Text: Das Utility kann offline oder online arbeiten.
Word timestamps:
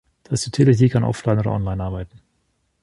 Das 0.23 0.47
Utility 0.47 0.89
kann 0.89 1.03
offline 1.03 1.37
oder 1.37 1.51
online 1.51 1.83
arbeiten. 1.83 2.21